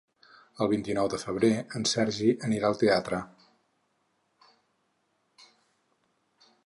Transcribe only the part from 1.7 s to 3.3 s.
en Sergi anirà al teatre.